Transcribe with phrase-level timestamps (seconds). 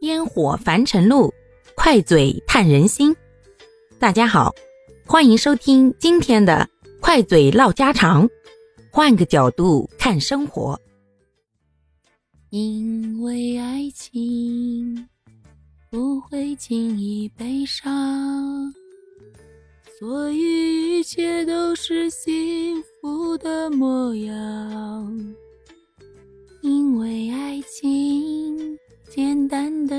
[0.00, 1.30] 烟火凡尘路，
[1.74, 3.14] 快嘴探人心。
[3.98, 4.54] 大家好，
[5.04, 6.66] 欢迎收听今天的
[7.02, 8.26] 快嘴唠家常，
[8.90, 10.80] 换个角度看生活。
[12.48, 15.06] 因为爱情
[15.90, 18.72] 不会轻易悲伤，
[19.98, 25.34] 所以一切都是幸福的模样。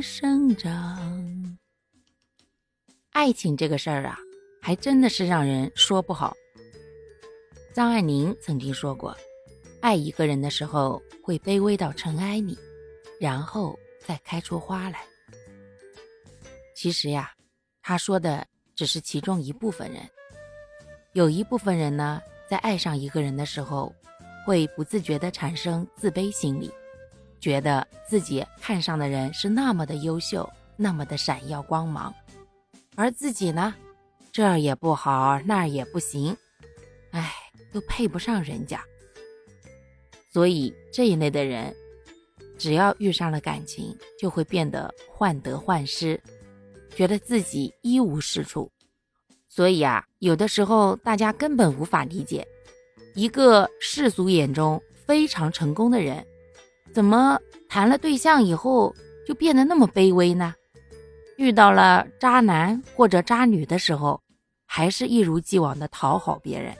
[0.00, 1.58] 生长，
[3.10, 4.18] 爱情这个事儿啊，
[4.60, 6.34] 还真的是让人说不好。
[7.74, 9.16] 张爱玲曾经说过，
[9.80, 12.56] 爱一个人的时候会卑微到尘埃里，
[13.20, 15.04] 然后再开出花来。
[16.74, 17.32] 其实呀，
[17.82, 20.02] 她说的只是其中一部分人，
[21.12, 23.94] 有一部分人呢，在爱上一个人的时候。
[24.46, 26.72] 会不自觉地产生自卑心理，
[27.40, 32.14] 觉得自己看上的人是那么的优秀，那么的闪耀光芒，
[32.96, 33.74] 而自己呢，
[34.32, 36.36] 这儿也不好，那儿也不行，
[37.12, 37.32] 哎，
[37.72, 38.82] 都配不上人家。
[40.32, 41.74] 所以这一类的人，
[42.58, 46.20] 只要遇上了感情，就会变得患得患失，
[46.94, 48.70] 觉得自己一无是处。
[49.48, 52.46] 所以啊，有的时候大家根本无法理解。
[53.14, 56.24] 一个世俗眼中非常成功的人，
[56.98, 58.92] 怎么谈了对象以后
[59.24, 60.52] 就变得那么卑微呢？
[61.36, 64.20] 遇到了渣男或者渣女的时候，
[64.66, 66.76] 还是一如既往的讨好别人？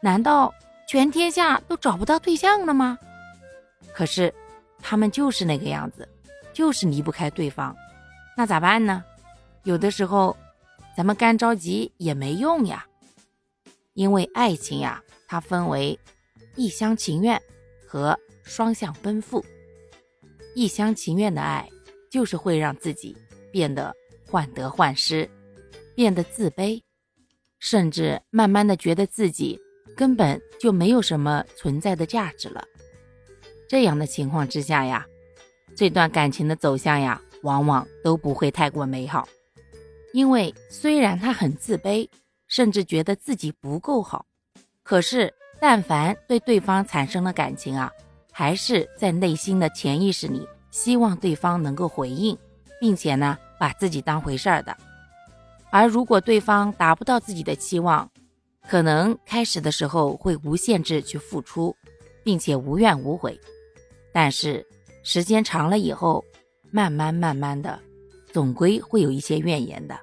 [0.00, 0.52] 难道
[0.88, 2.98] 全天下都找不到对象了吗？
[3.94, 4.34] 可是
[4.82, 6.08] 他们就是那个样子，
[6.52, 7.72] 就是离不开对方，
[8.36, 9.04] 那咋办呢？
[9.62, 10.36] 有的时候
[10.96, 12.84] 咱们干着急也没用呀，
[13.94, 15.00] 因为爱情呀。
[15.28, 15.96] 它分为
[16.56, 17.40] 一厢情愿
[17.86, 19.44] 和双向奔赴。
[20.54, 21.68] 一厢情愿的爱，
[22.10, 23.16] 就是会让自己
[23.52, 23.94] 变得
[24.26, 25.28] 患得患失，
[25.94, 26.82] 变得自卑，
[27.60, 29.60] 甚至慢慢的觉得自己
[29.94, 32.64] 根本就没有什么存在的价值了。
[33.68, 35.06] 这样的情况之下呀，
[35.76, 39.28] 这段感情的走向呀，往往都不会太过美好。
[40.14, 42.08] 因为虽然他很自卑，
[42.48, 44.24] 甚至觉得自己不够好。
[44.82, 47.92] 可是，但凡对对方产生了感情啊，
[48.38, 52.38] 还是在内心的潜意识里希望对方能够回应，
[52.80, 54.76] 并且呢，把自己当回事儿的。
[55.70, 58.08] 而如果对方达不到自己的期望，
[58.68, 61.74] 可能开始的时候会无限制去付出，
[62.22, 63.36] 并且无怨无悔。
[64.12, 64.64] 但是
[65.02, 66.24] 时间长了以后，
[66.70, 67.76] 慢慢慢慢的，
[68.32, 69.98] 总归会有一些怨言的。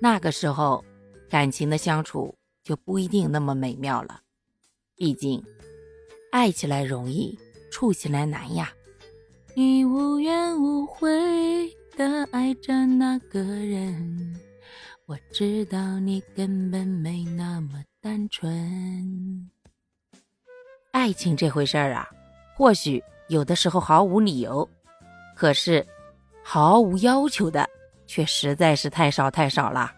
[0.00, 0.84] 那个时候，
[1.30, 2.34] 感情的相处。
[2.64, 4.22] 就不一定那么美妙了，
[4.96, 5.44] 毕竟
[6.32, 7.38] 爱起来容易，
[7.74, 8.72] 处起来难呀。
[9.52, 11.10] 你无怨无悔
[11.96, 14.40] 的爱着那个人，
[15.06, 19.50] 我知道你根本没那么单纯。
[20.92, 22.08] 爱情这回事儿啊，
[22.56, 24.68] 或许有的时候毫无理由，
[25.34, 25.84] 可是
[26.44, 27.68] 毫无要求的，
[28.06, 29.92] 却实在是太少太少了。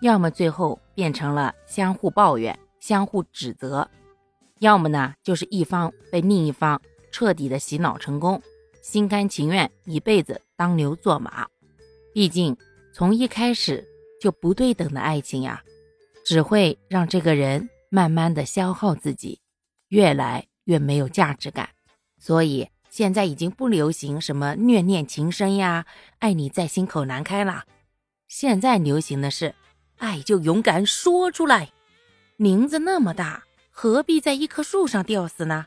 [0.00, 3.88] 要么最后变成了相互抱怨、相互指责，
[4.58, 6.80] 要么呢就是一方被另一方
[7.14, 8.42] 彻底的洗脑成功，
[8.82, 11.46] 心甘情愿一辈子当牛做马。
[12.12, 12.56] 毕竟
[12.92, 13.86] 从一开始
[14.20, 15.62] 就不对等的爱情呀，
[16.24, 19.38] 只会让这个人慢慢的消耗自己，
[19.90, 21.68] 越来越没有价值感。
[22.18, 25.86] 所以现在已经不流行什么虐恋情深呀，
[26.18, 27.62] 爱你在心口难开了，
[28.26, 29.54] 现在流行的是。
[29.98, 31.70] 爱就勇敢说出来，
[32.38, 35.66] 林子那么大，何必在一棵树上吊死呢？